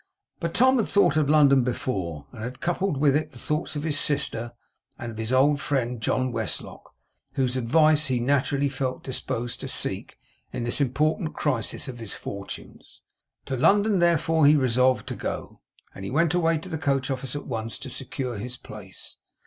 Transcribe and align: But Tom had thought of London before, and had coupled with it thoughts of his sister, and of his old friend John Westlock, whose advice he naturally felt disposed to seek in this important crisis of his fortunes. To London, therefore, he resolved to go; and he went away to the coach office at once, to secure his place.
But 0.39 0.55
Tom 0.55 0.79
had 0.79 0.87
thought 0.87 1.15
of 1.15 1.29
London 1.29 1.63
before, 1.63 2.25
and 2.31 2.41
had 2.43 2.59
coupled 2.59 2.97
with 2.97 3.15
it 3.15 3.31
thoughts 3.31 3.75
of 3.75 3.83
his 3.83 3.99
sister, 3.99 4.53
and 4.97 5.11
of 5.11 5.19
his 5.19 5.31
old 5.31 5.61
friend 5.61 6.01
John 6.01 6.31
Westlock, 6.31 6.95
whose 7.35 7.55
advice 7.55 8.07
he 8.07 8.19
naturally 8.19 8.67
felt 8.67 9.03
disposed 9.03 9.59
to 9.61 9.67
seek 9.67 10.17
in 10.51 10.63
this 10.63 10.81
important 10.81 11.35
crisis 11.35 11.87
of 11.87 11.99
his 11.99 12.15
fortunes. 12.15 13.03
To 13.45 13.55
London, 13.55 13.99
therefore, 13.99 14.47
he 14.47 14.55
resolved 14.55 15.05
to 15.09 15.15
go; 15.15 15.61
and 15.93 16.03
he 16.03 16.09
went 16.09 16.33
away 16.33 16.57
to 16.57 16.67
the 16.69 16.79
coach 16.79 17.11
office 17.11 17.35
at 17.35 17.45
once, 17.45 17.77
to 17.77 17.89
secure 17.91 18.39
his 18.39 18.57
place. 18.57 19.17